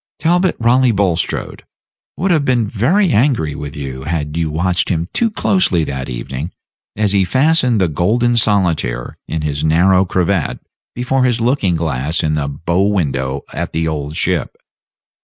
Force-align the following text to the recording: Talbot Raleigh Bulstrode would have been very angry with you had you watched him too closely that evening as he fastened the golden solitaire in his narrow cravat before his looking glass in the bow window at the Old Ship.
Talbot 0.17 0.55
Raleigh 0.57 0.91
Bulstrode 0.91 1.61
would 2.17 2.31
have 2.31 2.43
been 2.43 2.67
very 2.67 3.11
angry 3.11 3.53
with 3.53 3.75
you 3.75 4.05
had 4.05 4.35
you 4.35 4.49
watched 4.49 4.89
him 4.89 5.07
too 5.13 5.29
closely 5.29 5.83
that 5.83 6.09
evening 6.09 6.51
as 6.95 7.11
he 7.11 7.23
fastened 7.23 7.79
the 7.79 7.87
golden 7.87 8.35
solitaire 8.35 9.15
in 9.27 9.43
his 9.43 9.63
narrow 9.63 10.03
cravat 10.03 10.59
before 10.95 11.23
his 11.23 11.39
looking 11.39 11.75
glass 11.75 12.23
in 12.23 12.33
the 12.33 12.47
bow 12.47 12.81
window 12.87 13.43
at 13.53 13.73
the 13.73 13.87
Old 13.87 14.17
Ship. 14.17 14.57